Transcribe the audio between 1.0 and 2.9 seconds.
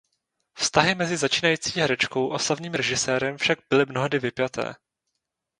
začínající herečkou a slavným